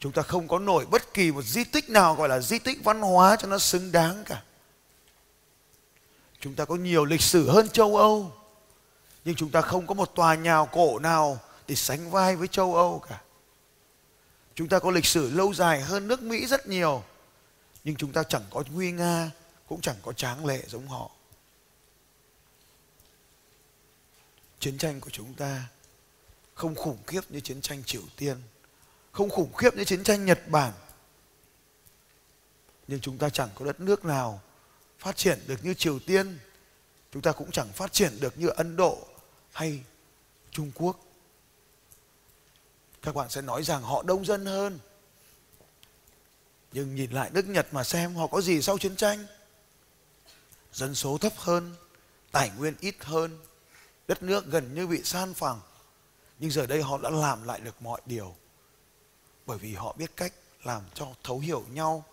Chúng 0.00 0.12
ta 0.12 0.22
không 0.22 0.48
có 0.48 0.58
nổi 0.58 0.86
bất 0.86 1.14
kỳ 1.14 1.32
một 1.32 1.42
di 1.42 1.64
tích 1.64 1.90
nào 1.90 2.14
gọi 2.14 2.28
là 2.28 2.40
di 2.40 2.58
tích 2.58 2.78
văn 2.84 3.00
hóa 3.00 3.36
cho 3.36 3.48
nó 3.48 3.58
xứng 3.58 3.92
đáng 3.92 4.24
cả. 4.26 4.42
Chúng 6.46 6.54
ta 6.54 6.64
có 6.64 6.74
nhiều 6.76 7.04
lịch 7.04 7.20
sử 7.20 7.50
hơn 7.50 7.68
châu 7.68 7.96
Âu. 7.96 8.32
Nhưng 9.24 9.34
chúng 9.34 9.50
ta 9.50 9.60
không 9.60 9.86
có 9.86 9.94
một 9.94 10.14
tòa 10.14 10.34
nhà 10.34 10.64
cổ 10.72 10.98
nào 10.98 11.38
để 11.68 11.74
sánh 11.74 12.10
vai 12.10 12.36
với 12.36 12.48
châu 12.48 12.74
Âu 12.74 13.02
cả. 13.08 13.22
Chúng 14.54 14.68
ta 14.68 14.78
có 14.78 14.90
lịch 14.90 15.04
sử 15.06 15.30
lâu 15.30 15.54
dài 15.54 15.80
hơn 15.80 16.08
nước 16.08 16.22
Mỹ 16.22 16.46
rất 16.46 16.66
nhiều. 16.66 17.04
Nhưng 17.84 17.96
chúng 17.96 18.12
ta 18.12 18.22
chẳng 18.22 18.42
có 18.50 18.62
nguy 18.72 18.92
nga, 18.92 19.30
cũng 19.68 19.80
chẳng 19.80 19.96
có 20.02 20.12
tráng 20.12 20.46
lệ 20.46 20.62
giống 20.68 20.88
họ. 20.88 21.10
Chiến 24.60 24.78
tranh 24.78 25.00
của 25.00 25.10
chúng 25.10 25.34
ta 25.34 25.68
không 26.54 26.74
khủng 26.74 26.98
khiếp 27.06 27.20
như 27.28 27.40
chiến 27.40 27.60
tranh 27.60 27.82
Triều 27.84 28.02
Tiên, 28.16 28.36
không 29.12 29.30
khủng 29.30 29.52
khiếp 29.52 29.76
như 29.76 29.84
chiến 29.84 30.04
tranh 30.04 30.24
Nhật 30.24 30.48
Bản. 30.48 30.72
Nhưng 32.88 33.00
chúng 33.00 33.18
ta 33.18 33.30
chẳng 33.30 33.48
có 33.54 33.64
đất 33.64 33.80
nước 33.80 34.04
nào 34.04 34.42
phát 34.98 35.16
triển 35.16 35.38
được 35.46 35.64
như 35.64 35.74
Triều 35.74 35.98
Tiên, 35.98 36.38
chúng 37.12 37.22
ta 37.22 37.32
cũng 37.32 37.50
chẳng 37.50 37.72
phát 37.72 37.92
triển 37.92 38.20
được 38.20 38.38
như 38.38 38.48
Ấn 38.48 38.76
Độ 38.76 38.98
hay 39.52 39.82
Trung 40.50 40.72
Quốc. 40.74 41.00
Các 43.02 43.14
bạn 43.14 43.30
sẽ 43.30 43.42
nói 43.42 43.62
rằng 43.62 43.82
họ 43.82 44.02
đông 44.02 44.24
dân 44.24 44.46
hơn. 44.46 44.78
Nhưng 46.72 46.94
nhìn 46.94 47.10
lại 47.10 47.30
nước 47.30 47.46
Nhật 47.46 47.66
mà 47.72 47.84
xem 47.84 48.14
họ 48.14 48.26
có 48.26 48.40
gì 48.40 48.62
sau 48.62 48.78
chiến 48.78 48.96
tranh? 48.96 49.26
Dân 50.72 50.94
số 50.94 51.18
thấp 51.18 51.32
hơn, 51.36 51.74
tài 52.32 52.50
nguyên 52.50 52.74
ít 52.80 52.94
hơn, 53.00 53.38
đất 54.08 54.22
nước 54.22 54.46
gần 54.46 54.74
như 54.74 54.86
bị 54.86 55.02
san 55.04 55.34
phẳng. 55.34 55.60
Nhưng 56.38 56.50
giờ 56.50 56.66
đây 56.66 56.82
họ 56.82 56.98
đã 56.98 57.10
làm 57.10 57.42
lại 57.42 57.60
được 57.60 57.82
mọi 57.82 58.00
điều. 58.06 58.36
Bởi 59.46 59.58
vì 59.58 59.74
họ 59.74 59.94
biết 59.98 60.10
cách 60.16 60.32
làm 60.64 60.82
cho 60.94 61.06
thấu 61.22 61.38
hiểu 61.38 61.64
nhau. 61.70 62.04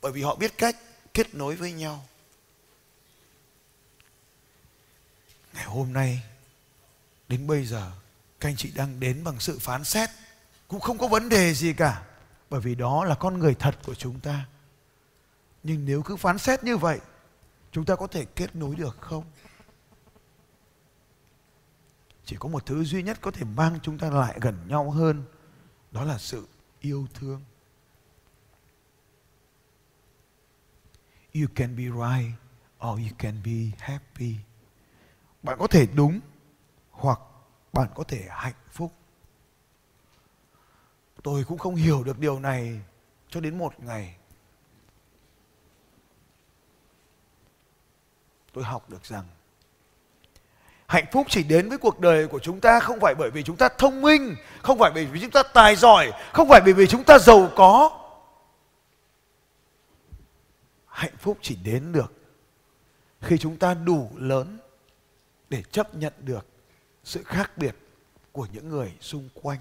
Bởi 0.00 0.12
vì 0.12 0.22
họ 0.22 0.34
biết 0.34 0.58
cách 0.58 0.76
kết 1.14 1.34
nối 1.34 1.56
với 1.56 1.72
nhau. 1.72 2.04
Ngày 5.56 5.64
hôm 5.64 5.92
nay, 5.92 6.22
đến 7.28 7.46
bây 7.46 7.66
giờ, 7.66 7.92
các 8.40 8.48
anh 8.48 8.56
chị 8.56 8.72
đang 8.74 9.00
đến 9.00 9.24
bằng 9.24 9.40
sự 9.40 9.58
phán 9.58 9.84
xét, 9.84 10.10
cũng 10.68 10.80
không 10.80 10.98
có 10.98 11.08
vấn 11.08 11.28
đề 11.28 11.54
gì 11.54 11.72
cả, 11.72 12.02
bởi 12.50 12.60
vì 12.60 12.74
đó 12.74 13.04
là 13.04 13.14
con 13.14 13.38
người 13.38 13.54
thật 13.54 13.78
của 13.84 13.94
chúng 13.94 14.20
ta. 14.20 14.46
Nhưng 15.62 15.84
nếu 15.84 16.02
cứ 16.02 16.16
phán 16.16 16.38
xét 16.38 16.64
như 16.64 16.76
vậy, 16.76 17.00
chúng 17.72 17.84
ta 17.84 17.96
có 17.96 18.06
thể 18.06 18.24
kết 18.24 18.56
nối 18.56 18.76
được 18.76 18.96
không? 19.00 19.24
Chỉ 22.24 22.36
có 22.40 22.48
một 22.48 22.66
thứ 22.66 22.84
duy 22.84 23.02
nhất 23.02 23.18
có 23.20 23.30
thể 23.30 23.44
mang 23.44 23.78
chúng 23.82 23.98
ta 23.98 24.10
lại 24.10 24.38
gần 24.40 24.68
nhau 24.68 24.90
hơn, 24.90 25.24
đó 25.90 26.04
là 26.04 26.18
sự 26.18 26.46
yêu 26.80 27.06
thương. 27.14 27.42
You 31.34 31.46
can 31.54 31.76
be 31.76 31.84
right 31.84 32.32
or 32.86 33.00
you 33.00 33.16
can 33.18 33.42
be 33.44 33.78
happy 33.78 34.34
bạn 35.42 35.58
có 35.58 35.66
thể 35.66 35.86
đúng 35.94 36.20
hoặc 36.90 37.20
bạn 37.72 37.88
có 37.94 38.04
thể 38.04 38.26
hạnh 38.30 38.54
phúc. 38.72 38.92
Tôi 41.22 41.44
cũng 41.44 41.58
không 41.58 41.74
hiểu 41.74 42.04
được 42.04 42.18
điều 42.18 42.40
này 42.40 42.80
cho 43.30 43.40
đến 43.40 43.58
một 43.58 43.72
ngày. 43.80 44.16
Tôi 48.52 48.64
học 48.64 48.90
được 48.90 49.04
rằng 49.04 49.24
hạnh 50.86 51.04
phúc 51.12 51.26
chỉ 51.30 51.42
đến 51.42 51.68
với 51.68 51.78
cuộc 51.78 52.00
đời 52.00 52.28
của 52.28 52.38
chúng 52.38 52.60
ta 52.60 52.80
không 52.80 53.00
phải 53.00 53.14
bởi 53.14 53.30
vì 53.30 53.42
chúng 53.42 53.56
ta 53.56 53.68
thông 53.68 54.02
minh, 54.02 54.36
không 54.62 54.78
phải 54.78 54.90
bởi 54.94 55.06
vì 55.06 55.20
chúng 55.20 55.30
ta 55.30 55.42
tài 55.42 55.76
giỏi, 55.76 56.12
không 56.32 56.48
phải 56.48 56.60
bởi 56.64 56.72
vì 56.72 56.86
chúng 56.86 57.04
ta 57.04 57.18
giàu 57.18 57.50
có. 57.56 58.00
Hạnh 60.86 61.16
phúc 61.18 61.38
chỉ 61.42 61.56
đến 61.64 61.92
được 61.92 62.12
khi 63.20 63.38
chúng 63.38 63.56
ta 63.56 63.74
đủ 63.74 64.10
lớn 64.16 64.58
để 65.50 65.62
chấp 65.70 65.94
nhận 65.94 66.12
được 66.20 66.46
sự 67.04 67.22
khác 67.22 67.50
biệt 67.56 67.74
của 68.32 68.46
những 68.52 68.68
người 68.68 68.92
xung 69.00 69.28
quanh. 69.34 69.58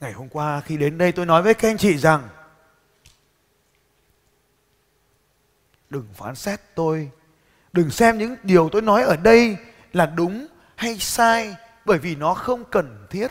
Ngày 0.00 0.12
hôm 0.12 0.28
qua 0.28 0.60
khi 0.60 0.76
đến 0.76 0.98
đây 0.98 1.12
tôi 1.12 1.26
nói 1.26 1.42
với 1.42 1.54
các 1.54 1.68
anh 1.68 1.78
chị 1.78 1.98
rằng, 1.98 2.28
đừng 5.90 6.06
phán 6.14 6.34
xét 6.34 6.60
tôi. 6.74 7.10
Đừng 7.72 7.90
xem 7.90 8.18
những 8.18 8.36
điều 8.42 8.68
tôi 8.68 8.82
nói 8.82 9.02
ở 9.02 9.16
đây 9.16 9.56
là 9.92 10.06
đúng 10.06 10.46
hay 10.76 10.98
sai, 10.98 11.56
bởi 11.84 11.98
vì 11.98 12.16
nó 12.16 12.34
không 12.34 12.64
cần 12.70 13.06
thiết. 13.10 13.28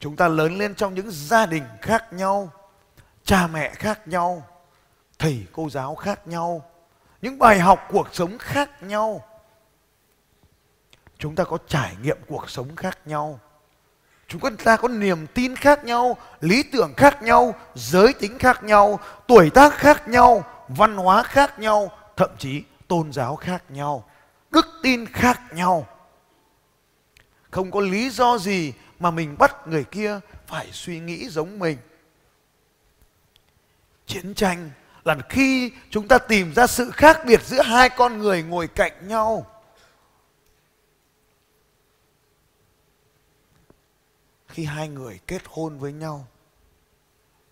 Chúng 0.00 0.16
ta 0.16 0.28
lớn 0.28 0.58
lên 0.58 0.74
trong 0.74 0.94
những 0.94 1.10
gia 1.10 1.46
đình 1.46 1.64
khác 1.82 2.12
nhau, 2.12 2.52
cha 3.24 3.46
mẹ 3.46 3.74
khác 3.74 4.08
nhau, 4.08 4.46
thầy 5.18 5.46
cô 5.52 5.70
giáo 5.70 5.94
khác 5.94 6.28
nhau 6.28 6.70
những 7.22 7.38
bài 7.38 7.58
học 7.58 7.86
cuộc 7.90 8.08
sống 8.12 8.38
khác 8.38 8.82
nhau. 8.82 9.24
Chúng 11.18 11.34
ta 11.34 11.44
có 11.44 11.58
trải 11.66 11.96
nghiệm 12.02 12.18
cuộc 12.28 12.50
sống 12.50 12.76
khác 12.76 12.98
nhau. 13.06 13.40
Chúng 14.28 14.56
ta 14.56 14.76
có 14.76 14.88
niềm 14.88 15.26
tin 15.26 15.56
khác 15.56 15.84
nhau, 15.84 16.16
lý 16.40 16.62
tưởng 16.62 16.94
khác 16.96 17.22
nhau, 17.22 17.54
giới 17.74 18.12
tính 18.12 18.38
khác 18.38 18.64
nhau, 18.64 19.00
tuổi 19.26 19.50
tác 19.50 19.74
khác 19.74 20.08
nhau, 20.08 20.44
văn 20.68 20.96
hóa 20.96 21.22
khác 21.22 21.58
nhau, 21.58 21.90
thậm 22.16 22.30
chí 22.38 22.62
tôn 22.88 23.12
giáo 23.12 23.36
khác 23.36 23.64
nhau, 23.68 24.04
đức 24.50 24.66
tin 24.82 25.06
khác 25.06 25.40
nhau. 25.52 25.86
Không 27.50 27.70
có 27.70 27.80
lý 27.80 28.10
do 28.10 28.38
gì 28.38 28.72
mà 28.98 29.10
mình 29.10 29.36
bắt 29.38 29.68
người 29.68 29.84
kia 29.84 30.20
phải 30.46 30.68
suy 30.72 31.00
nghĩ 31.00 31.28
giống 31.28 31.58
mình. 31.58 31.78
Chiến 34.06 34.34
tranh 34.34 34.70
là 35.04 35.16
khi 35.28 35.72
chúng 35.90 36.08
ta 36.08 36.18
tìm 36.18 36.54
ra 36.54 36.66
sự 36.66 36.90
khác 36.90 37.20
biệt 37.26 37.42
giữa 37.44 37.62
hai 37.62 37.88
con 37.88 38.18
người 38.18 38.42
ngồi 38.42 38.68
cạnh 38.68 39.08
nhau, 39.08 39.46
khi 44.48 44.64
hai 44.64 44.88
người 44.88 45.20
kết 45.26 45.42
hôn 45.46 45.78
với 45.78 45.92
nhau, 45.92 46.26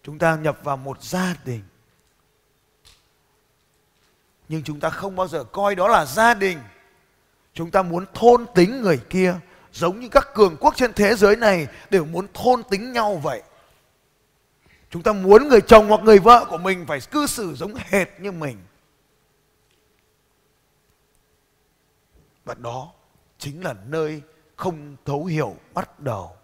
chúng 0.03 0.19
ta 0.19 0.37
nhập 0.37 0.59
vào 0.63 0.77
một 0.77 1.03
gia 1.03 1.35
đình. 1.45 1.63
Nhưng 4.49 4.63
chúng 4.63 4.81
ta 4.81 4.91
không 4.91 5.17
bao 5.17 5.29
giờ 5.29 5.45
coi 5.45 5.75
đó 5.75 5.89
là 5.89 6.05
gia 6.05 6.35
đình. 6.35 6.59
Chúng 7.55 7.71
ta 7.71 7.83
muốn 7.83 8.05
thôn 8.15 8.47
tính 8.55 8.83
người 8.83 9.01
kia, 9.11 9.35
giống 9.73 10.01
như 10.01 10.09
các 10.09 10.29
cường 10.35 10.57
quốc 10.61 10.77
trên 10.77 10.93
thế 10.93 11.15
giới 11.15 11.37
này 11.37 11.67
đều 11.91 12.05
muốn 12.05 12.27
thôn 12.35 12.63
tính 12.63 12.93
nhau 12.93 13.17
vậy 13.17 13.43
chúng 14.91 15.03
ta 15.03 15.13
muốn 15.13 15.49
người 15.49 15.61
chồng 15.61 15.89
hoặc 15.89 16.01
người 16.05 16.19
vợ 16.19 16.47
của 16.51 16.59
mình 16.59 16.87
phải 16.87 17.01
cư 17.11 17.27
xử 17.27 17.55
giống 17.55 17.75
hệt 17.75 18.09
như 18.21 18.33
mình. 18.33 18.59
Và 22.45 22.55
đó 22.55 22.93
chính 23.39 23.65
là 23.65 23.75
nơi 23.87 24.23
không 24.57 24.97
thấu 25.05 25.25
hiểu 25.25 25.57
bắt 25.75 26.01
đầu. 26.01 26.37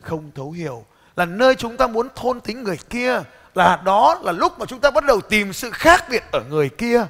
Không 0.00 0.30
thấu 0.34 0.50
hiểu 0.50 0.84
là 1.16 1.24
nơi 1.24 1.54
chúng 1.54 1.76
ta 1.76 1.86
muốn 1.86 2.08
thôn 2.14 2.40
tính 2.40 2.62
người 2.62 2.78
kia 2.90 3.22
là 3.54 3.82
đó 3.84 4.20
là 4.22 4.32
lúc 4.32 4.58
mà 4.58 4.66
chúng 4.66 4.80
ta 4.80 4.90
bắt 4.90 5.04
đầu 5.04 5.20
tìm 5.20 5.52
sự 5.52 5.70
khác 5.70 6.04
biệt 6.10 6.22
ở 6.32 6.44
người 6.48 6.68
kia. 6.68 7.06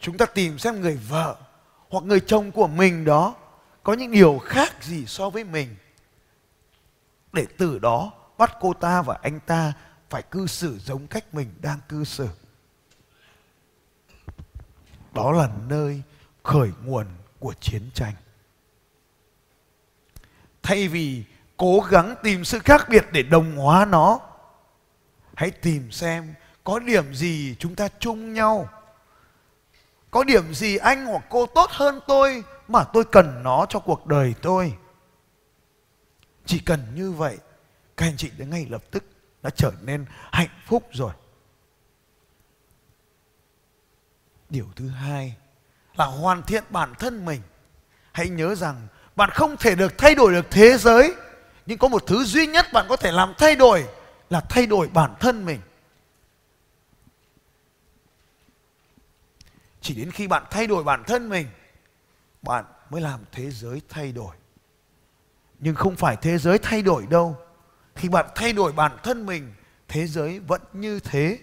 Chúng 0.00 0.18
ta 0.18 0.26
tìm 0.26 0.58
xem 0.58 0.80
người 0.80 1.00
vợ 1.08 1.36
hoặc 1.88 2.04
người 2.04 2.20
chồng 2.20 2.52
của 2.52 2.66
mình 2.66 3.04
đó 3.04 3.34
có 3.82 3.92
những 3.92 4.12
điều 4.12 4.38
khác 4.38 4.82
gì 4.82 5.06
so 5.06 5.30
với 5.30 5.44
mình 5.44 5.76
để 7.32 7.46
từ 7.58 7.78
đó 7.78 8.12
bắt 8.38 8.56
cô 8.60 8.72
ta 8.72 9.02
và 9.02 9.18
anh 9.22 9.40
ta 9.40 9.72
phải 10.10 10.22
cư 10.22 10.46
xử 10.46 10.78
giống 10.78 11.06
cách 11.06 11.34
mình 11.34 11.54
đang 11.60 11.78
cư 11.88 12.04
xử. 12.04 12.28
Đó 15.12 15.32
là 15.32 15.50
nơi 15.66 16.02
khởi 16.42 16.70
nguồn 16.84 17.06
của 17.38 17.54
chiến 17.60 17.90
tranh. 17.94 18.14
Thay 20.62 20.88
vì 20.88 21.24
cố 21.56 21.80
gắng 21.90 22.14
tìm 22.22 22.44
sự 22.44 22.58
khác 22.58 22.86
biệt 22.88 23.06
để 23.12 23.22
đồng 23.22 23.56
hóa 23.56 23.84
nó, 23.84 24.20
hãy 25.34 25.50
tìm 25.50 25.90
xem 25.90 26.34
có 26.64 26.78
điểm 26.78 27.14
gì 27.14 27.56
chúng 27.58 27.74
ta 27.74 27.88
chung 27.98 28.32
nhau. 28.34 28.68
Có 30.10 30.24
điểm 30.24 30.54
gì 30.54 30.76
anh 30.76 31.06
hoặc 31.06 31.24
cô 31.30 31.46
tốt 31.46 31.70
hơn 31.70 32.00
tôi 32.06 32.44
mà 32.68 32.84
tôi 32.84 33.04
cần 33.04 33.42
nó 33.42 33.66
cho 33.68 33.78
cuộc 33.78 34.06
đời 34.06 34.34
tôi? 34.42 34.74
Chỉ 36.48 36.58
cần 36.58 36.80
như 36.94 37.12
vậy, 37.12 37.38
các 37.96 38.06
anh 38.06 38.16
chị 38.16 38.30
đến 38.38 38.50
ngay 38.50 38.66
lập 38.70 38.82
tức 38.90 39.04
đã 39.42 39.50
trở 39.50 39.72
nên 39.82 40.06
hạnh 40.32 40.48
phúc 40.66 40.88
rồi. 40.92 41.12
Điều 44.50 44.66
thứ 44.76 44.88
hai 44.88 45.36
là 45.96 46.04
hoàn 46.04 46.42
thiện 46.42 46.64
bản 46.70 46.94
thân 46.98 47.24
mình. 47.24 47.40
Hãy 48.12 48.28
nhớ 48.28 48.54
rằng 48.54 48.86
bạn 49.16 49.30
không 49.30 49.56
thể 49.56 49.74
được 49.74 49.98
thay 49.98 50.14
đổi 50.14 50.32
được 50.32 50.46
thế 50.50 50.78
giới, 50.78 51.14
nhưng 51.66 51.78
có 51.78 51.88
một 51.88 52.04
thứ 52.06 52.24
duy 52.24 52.46
nhất 52.46 52.66
bạn 52.72 52.86
có 52.88 52.96
thể 52.96 53.12
làm 53.12 53.34
thay 53.38 53.56
đổi 53.56 53.88
là 54.30 54.40
thay 54.40 54.66
đổi 54.66 54.88
bản 54.88 55.14
thân 55.20 55.44
mình. 55.44 55.60
Chỉ 59.80 59.94
đến 59.94 60.10
khi 60.10 60.26
bạn 60.26 60.44
thay 60.50 60.66
đổi 60.66 60.84
bản 60.84 61.04
thân 61.06 61.28
mình, 61.28 61.46
bạn 62.42 62.64
mới 62.90 63.00
làm 63.00 63.20
thế 63.32 63.50
giới 63.50 63.82
thay 63.88 64.12
đổi 64.12 64.36
nhưng 65.58 65.74
không 65.74 65.96
phải 65.96 66.16
thế 66.16 66.38
giới 66.38 66.58
thay 66.58 66.82
đổi 66.82 67.06
đâu. 67.06 67.36
Khi 67.94 68.08
bạn 68.08 68.26
thay 68.34 68.52
đổi 68.52 68.72
bản 68.72 68.96
thân 69.02 69.26
mình, 69.26 69.54
thế 69.88 70.06
giới 70.06 70.40
vẫn 70.40 70.62
như 70.72 71.00
thế. 71.00 71.38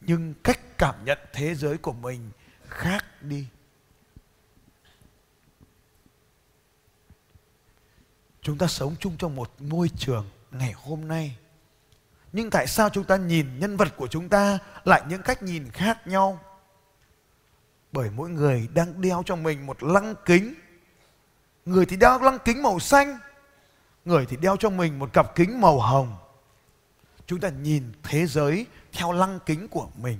Nhưng 0.00 0.34
cách 0.44 0.78
cảm 0.78 1.04
nhận 1.04 1.18
thế 1.32 1.54
giới 1.54 1.78
của 1.78 1.92
mình 1.92 2.30
khác 2.68 3.04
đi. 3.22 3.46
Chúng 8.42 8.58
ta 8.58 8.66
sống 8.66 8.94
chung 9.00 9.16
trong 9.16 9.36
một 9.36 9.50
môi 9.58 9.90
trường 9.96 10.26
ngày 10.50 10.72
hôm 10.72 11.08
nay. 11.08 11.36
Nhưng 12.32 12.50
tại 12.50 12.66
sao 12.66 12.88
chúng 12.90 13.04
ta 13.04 13.16
nhìn 13.16 13.58
nhân 13.58 13.76
vật 13.76 13.88
của 13.96 14.06
chúng 14.06 14.28
ta 14.28 14.58
lại 14.84 15.02
những 15.08 15.22
cách 15.22 15.42
nhìn 15.42 15.70
khác 15.70 16.06
nhau? 16.06 16.40
Bởi 17.92 18.10
mỗi 18.10 18.30
người 18.30 18.68
đang 18.74 19.00
đeo 19.00 19.22
cho 19.26 19.36
mình 19.36 19.66
một 19.66 19.82
lăng 19.82 20.14
kính. 20.24 20.54
Người 21.64 21.86
thì 21.86 21.96
đeo 21.96 22.18
lăng 22.18 22.38
kính 22.44 22.62
màu 22.62 22.78
xanh 22.78 23.18
người 24.06 24.26
thì 24.26 24.36
đeo 24.36 24.56
cho 24.56 24.70
mình 24.70 24.98
một 24.98 25.12
cặp 25.12 25.34
kính 25.34 25.60
màu 25.60 25.80
hồng. 25.80 26.16
Chúng 27.26 27.40
ta 27.40 27.48
nhìn 27.48 27.92
thế 28.02 28.26
giới 28.26 28.66
theo 28.92 29.12
lăng 29.12 29.38
kính 29.46 29.68
của 29.68 29.88
mình. 29.96 30.18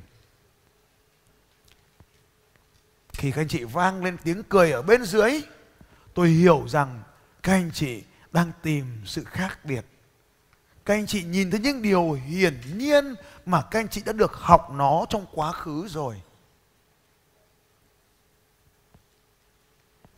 Khi 3.12 3.31
các 3.31 3.40
anh 3.40 3.49
chị 3.49 3.64
vang 3.64 4.05
lên 4.05 4.16
tiếng 4.25 4.43
cười 4.49 4.73
ở 4.73 4.83
bên 4.83 5.05
dưới, 5.05 5.40
tôi 6.14 6.28
hiểu 6.28 6.64
rằng 6.69 7.02
các 7.43 7.52
anh 7.52 7.71
chị 7.75 8.02
đang 8.33 8.52
tìm 8.62 9.02
sự 9.05 9.25
khác 9.25 9.64
biệt. 9.64 9.85
Các 10.85 10.95
anh 10.95 11.07
chị 11.07 11.23
nhìn 11.25 11.50
thấy 11.50 11.61
những 11.61 11.83
điều 11.83 12.12
hiển 12.12 12.61
nhiên 12.78 13.14
mà 13.47 13.62
các 13.71 13.81
anh 13.81 13.88
chị 13.88 14.02
đã 14.05 14.12
được 14.12 14.33
học 14.35 14.71
nó 14.73 15.07
trong 15.09 15.26
quá 15.33 15.52
khứ 15.52 15.87
rồi. 15.88 16.23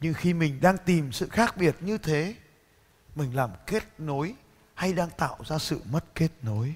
Nhưng 0.00 0.14
khi 0.14 0.34
mình 0.34 0.60
đang 0.60 0.76
tìm 0.78 1.12
sự 1.12 1.28
khác 1.28 1.56
biệt 1.56 1.76
như 1.80 1.98
thế 1.98 2.34
mình 3.18 3.36
làm 3.36 3.50
kết 3.66 3.84
nối 3.98 4.34
hay 4.74 4.92
đang 4.92 5.10
tạo 5.10 5.38
ra 5.44 5.58
sự 5.58 5.80
mất 5.90 6.04
kết 6.14 6.30
nối? 6.42 6.74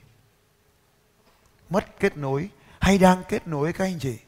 Mất 1.71 1.85
kết 2.01 2.17
nối 2.17 2.51
hay 2.81 2.99
đang 2.99 3.23
kết 3.29 3.47
nối 3.47 3.73
các 3.73 3.85
anh 3.85 3.99
chị? 3.99 4.19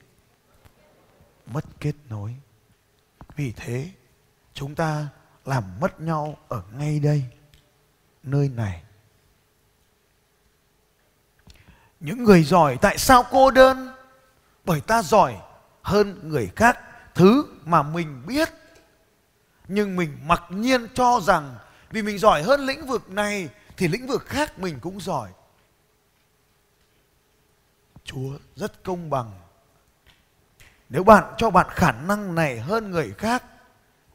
Mất 1.47 1.65
kết 1.81 1.95
nối. 2.09 2.35
Vì 3.37 3.53
thế, 3.53 3.91
chúng 4.55 4.75
ta 4.75 5.09
làm 5.45 5.65
mất 5.81 6.01
nhau 6.01 6.39
ở 6.49 6.63
ngay 6.73 7.01
đây, 7.01 7.25
nơi 8.23 8.49
này. 8.49 8.83
Những 12.01 12.25
người 12.25 12.45
giỏi 12.45 12.79
tại 12.83 12.99
sao 12.99 13.25
cô 13.31 13.51
đơn? 13.51 13.95
Bởi 14.65 14.81
ta 14.81 15.03
giỏi 15.03 15.37
hơn 15.83 16.29
người 16.29 16.51
khác, 16.57 16.79
thứ 17.15 17.45
mà 17.65 17.83
mình 17.83 18.23
biết. 18.27 18.49
Nhưng 19.69 19.97
mình 19.97 20.19
mặc 20.27 20.43
nhiên 20.51 20.87
cho 20.95 21.21
rằng 21.21 21.55
vì 21.95 22.03
mình 22.03 22.19
giỏi 22.19 22.43
hơn 22.43 22.61
lĩnh 22.61 22.87
vực 22.87 23.11
này 23.11 23.49
thì 23.77 23.89
lĩnh 23.89 24.07
vực 24.07 24.27
khác 24.27 24.59
mình 24.59 24.79
cũng 24.81 25.01
giỏi 25.01 25.31
chúa 28.05 28.39
rất 28.57 28.83
công 28.83 29.11
bằng 29.11 29.33
nếu 30.89 31.05
bạn 31.05 31.35
cho 31.39 31.51
bạn 31.51 31.67
khả 31.71 31.93
năng 31.93 32.35
này 32.35 32.61
hơn 32.61 32.91
người 32.91 33.15
khác 33.19 33.45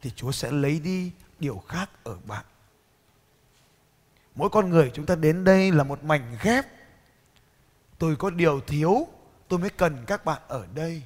thì 0.02 0.10
Chúa 0.16 0.32
sẽ 0.32 0.50
lấy 0.50 0.80
đi 0.80 1.12
điều 1.38 1.62
khác 1.68 1.90
ở 2.04 2.16
bạn. 2.26 2.44
Mỗi 4.34 4.50
con 4.50 4.70
người 4.70 4.90
chúng 4.94 5.06
ta 5.06 5.14
đến 5.14 5.44
đây 5.44 5.72
là 5.72 5.84
một 5.84 6.04
mảnh 6.04 6.36
ghép. 6.42 6.66
Tôi 7.98 8.16
có 8.16 8.30
điều 8.30 8.60
thiếu, 8.60 9.08
tôi 9.48 9.58
mới 9.58 9.70
cần 9.70 10.04
các 10.06 10.24
bạn 10.24 10.42
ở 10.48 10.66
đây. 10.74 11.02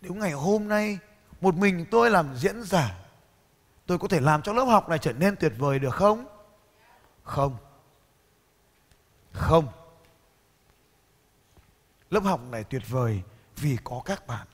Nếu 0.00 0.14
ngày 0.14 0.32
hôm 0.32 0.68
nay 0.68 0.98
một 1.40 1.54
mình 1.54 1.86
tôi 1.90 2.10
làm 2.10 2.36
diễn 2.36 2.62
giả, 2.62 3.05
tôi 3.86 3.98
có 3.98 4.08
thể 4.08 4.20
làm 4.20 4.42
cho 4.42 4.52
lớp 4.52 4.64
học 4.64 4.88
này 4.88 4.98
trở 4.98 5.12
nên 5.12 5.36
tuyệt 5.36 5.52
vời 5.58 5.78
được 5.78 5.94
không? 5.94 6.26
Không. 7.22 7.56
Không. 9.32 9.68
Lớp 12.10 12.20
học 12.20 12.40
này 12.50 12.64
tuyệt 12.64 12.82
vời 12.88 13.22
vì 13.56 13.76
có 13.84 14.02
các 14.04 14.26
bạn. 14.26 14.46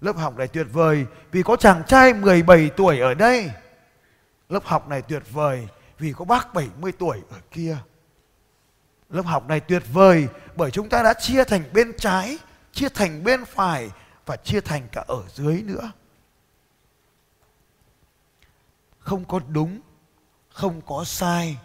Lớp 0.00 0.16
học 0.16 0.36
này 0.36 0.48
tuyệt 0.48 0.66
vời 0.72 1.06
vì 1.32 1.42
có 1.42 1.56
chàng 1.56 1.82
trai 1.86 2.14
17 2.14 2.70
tuổi 2.76 3.00
ở 3.00 3.14
đây. 3.14 3.50
Lớp 4.48 4.64
học 4.64 4.88
này 4.88 5.02
tuyệt 5.02 5.22
vời 5.30 5.68
vì 5.98 6.12
có 6.12 6.24
bác 6.24 6.54
70 6.54 6.92
tuổi 6.92 7.22
ở 7.30 7.36
kia. 7.50 7.76
Lớp 9.10 9.26
học 9.26 9.48
này 9.48 9.60
tuyệt 9.60 9.82
vời 9.92 10.28
bởi 10.56 10.70
chúng 10.70 10.88
ta 10.88 11.02
đã 11.02 11.14
chia 11.14 11.44
thành 11.44 11.62
bên 11.72 11.92
trái, 11.98 12.38
chia 12.72 12.88
thành 12.88 13.24
bên 13.24 13.44
phải 13.44 13.90
và 14.26 14.36
chia 14.36 14.60
thành 14.60 14.88
cả 14.92 15.04
ở 15.06 15.22
dưới 15.28 15.62
nữa. 15.62 15.92
Không 19.00 19.24
có 19.24 19.40
đúng, 19.48 19.80
không 20.48 20.80
có 20.86 21.04
sai. 21.04 21.58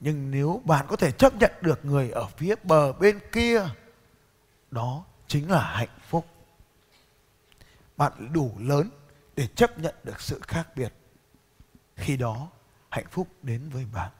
Nhưng 0.00 0.30
nếu 0.30 0.62
bạn 0.64 0.86
có 0.88 0.96
thể 0.96 1.12
chấp 1.12 1.34
nhận 1.34 1.52
được 1.60 1.84
người 1.84 2.10
ở 2.10 2.26
phía 2.26 2.54
bờ 2.62 2.92
bên 2.92 3.20
kia, 3.32 3.68
đó 4.70 5.04
chính 5.26 5.50
là 5.50 5.62
hạnh 5.62 5.98
phúc. 6.08 6.26
Bạn 7.96 8.32
đủ 8.32 8.52
lớn 8.58 8.90
để 9.36 9.46
chấp 9.46 9.78
nhận 9.78 9.94
được 10.04 10.20
sự 10.20 10.40
khác 10.42 10.68
biệt. 10.76 10.92
Khi 11.96 12.16
đó, 12.16 12.48
hạnh 12.90 13.06
phúc 13.10 13.28
đến 13.42 13.68
với 13.68 13.86
bạn. 13.92 14.10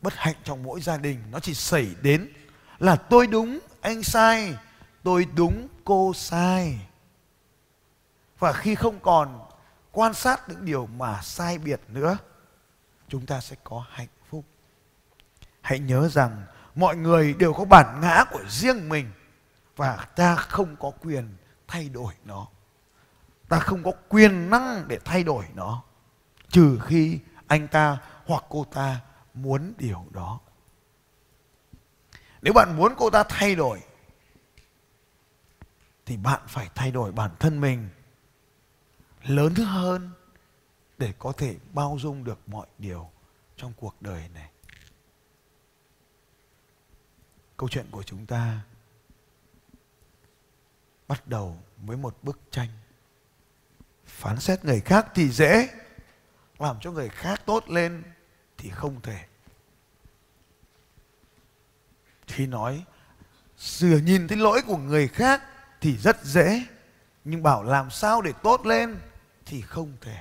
Bất 0.00 0.14
hạnh 0.14 0.36
trong 0.44 0.62
mỗi 0.62 0.80
gia 0.80 0.96
đình 0.96 1.22
nó 1.30 1.40
chỉ 1.40 1.54
xảy 1.54 1.94
đến 2.02 2.32
là 2.78 2.96
tôi 2.96 3.26
đúng, 3.26 3.58
anh 3.80 4.02
sai, 4.02 4.56
tôi 5.02 5.26
đúng, 5.34 5.68
cô 5.84 6.12
sai. 6.14 6.86
Và 8.38 8.52
khi 8.52 8.74
không 8.74 9.00
còn 9.00 9.49
quan 9.92 10.14
sát 10.14 10.48
những 10.48 10.64
điều 10.64 10.86
mà 10.86 11.20
sai 11.22 11.58
biệt 11.58 11.80
nữa, 11.88 12.18
chúng 13.08 13.26
ta 13.26 13.40
sẽ 13.40 13.56
có 13.64 13.84
hạnh 13.90 14.08
phúc. 14.28 14.44
Hãy 15.60 15.78
nhớ 15.78 16.08
rằng 16.08 16.44
mọi 16.74 16.96
người 16.96 17.34
đều 17.34 17.52
có 17.52 17.64
bản 17.64 18.00
ngã 18.00 18.24
của 18.30 18.42
riêng 18.48 18.88
mình 18.88 19.12
và 19.76 20.06
ta 20.16 20.36
không 20.36 20.76
có 20.76 20.90
quyền 20.90 21.36
thay 21.68 21.88
đổi 21.88 22.14
nó. 22.24 22.46
Ta 23.48 23.58
không 23.58 23.82
có 23.82 23.92
quyền 24.08 24.50
năng 24.50 24.88
để 24.88 24.98
thay 25.04 25.24
đổi 25.24 25.44
nó 25.54 25.82
trừ 26.48 26.78
khi 26.84 27.18
anh 27.46 27.68
ta 27.68 27.98
hoặc 28.26 28.44
cô 28.48 28.66
ta 28.72 29.00
muốn 29.34 29.72
điều 29.78 30.06
đó. 30.10 30.40
Nếu 32.42 32.52
bạn 32.52 32.76
muốn 32.76 32.94
cô 32.96 33.10
ta 33.10 33.22
thay 33.28 33.54
đổi 33.54 33.80
thì 36.06 36.16
bạn 36.16 36.40
phải 36.46 36.70
thay 36.74 36.90
đổi 36.90 37.12
bản 37.12 37.30
thân 37.38 37.60
mình 37.60 37.88
lớn 39.22 39.54
hơn 39.54 40.10
để 40.98 41.12
có 41.18 41.32
thể 41.32 41.56
bao 41.72 41.96
dung 42.00 42.24
được 42.24 42.38
mọi 42.46 42.66
điều 42.78 43.10
trong 43.56 43.72
cuộc 43.76 44.02
đời 44.02 44.28
này. 44.34 44.50
Câu 47.56 47.68
chuyện 47.68 47.86
của 47.90 48.02
chúng 48.02 48.26
ta 48.26 48.60
bắt 51.08 51.28
đầu 51.28 51.56
với 51.76 51.96
một 51.96 52.16
bức 52.22 52.40
tranh. 52.50 52.68
Phán 54.06 54.40
xét 54.40 54.64
người 54.64 54.80
khác 54.80 55.06
thì 55.14 55.28
dễ, 55.28 55.68
làm 56.58 56.76
cho 56.80 56.92
người 56.92 57.08
khác 57.08 57.42
tốt 57.46 57.68
lên 57.68 58.02
thì 58.58 58.70
không 58.70 59.00
thể. 59.00 59.26
Khi 62.26 62.46
nói 62.46 62.84
sửa 63.58 63.98
nhìn 63.98 64.28
thấy 64.28 64.38
lỗi 64.38 64.62
của 64.66 64.76
người 64.76 65.08
khác 65.08 65.42
thì 65.80 65.96
rất 65.96 66.24
dễ, 66.24 66.66
nhưng 67.24 67.42
bảo 67.42 67.62
làm 67.62 67.90
sao 67.90 68.22
để 68.22 68.32
tốt 68.42 68.66
lên 68.66 69.00
thì 69.50 69.60
không 69.60 69.92
thể. 70.00 70.16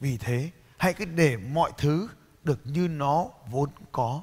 Vì 0.00 0.16
thế, 0.16 0.50
hãy 0.78 0.92
cứ 0.92 1.04
để 1.04 1.36
mọi 1.36 1.70
thứ 1.78 2.08
được 2.44 2.58
như 2.64 2.88
nó 2.88 3.26
vốn 3.50 3.68
có. 3.92 4.22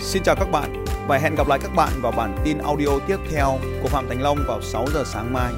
Xin 0.00 0.22
chào 0.22 0.36
các 0.38 0.48
bạn 0.52 0.84
và 1.06 1.18
hẹn 1.18 1.34
gặp 1.34 1.48
lại 1.48 1.58
các 1.62 1.74
bạn 1.76 1.92
vào 2.02 2.12
bản 2.12 2.38
tin 2.44 2.58
audio 2.58 2.98
tiếp 3.06 3.16
theo 3.30 3.58
của 3.82 3.88
Phạm 3.88 4.08
Thành 4.08 4.22
Long 4.22 4.38
vào 4.46 4.62
6 4.62 4.86
giờ 4.94 5.04
sáng 5.06 5.32
mai. 5.32 5.52